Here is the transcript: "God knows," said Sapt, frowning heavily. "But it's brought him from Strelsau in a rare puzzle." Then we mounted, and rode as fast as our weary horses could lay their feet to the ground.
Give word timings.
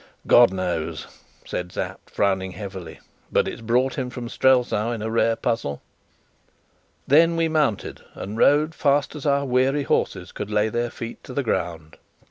"God 0.25 0.51
knows," 0.51 1.05
said 1.45 1.71
Sapt, 1.71 2.09
frowning 2.09 2.53
heavily. 2.53 2.99
"But 3.31 3.47
it's 3.47 3.61
brought 3.61 3.99
him 3.99 4.09
from 4.09 4.29
Strelsau 4.29 4.89
in 4.89 5.03
a 5.03 5.11
rare 5.11 5.35
puzzle." 5.35 5.79
Then 7.05 7.35
we 7.35 7.47
mounted, 7.47 8.01
and 8.15 8.35
rode 8.35 8.73
as 8.73 8.79
fast 8.79 9.15
as 9.15 9.27
our 9.27 9.45
weary 9.45 9.83
horses 9.83 10.31
could 10.31 10.49
lay 10.49 10.69
their 10.69 10.89
feet 10.89 11.23
to 11.25 11.35
the 11.35 11.43
ground. 11.43 11.97